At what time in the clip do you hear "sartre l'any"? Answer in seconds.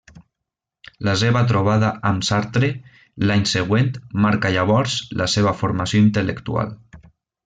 2.29-3.45